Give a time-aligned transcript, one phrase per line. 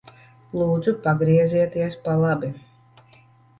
[0.59, 2.53] Lūdzu pagriezieties pa labi.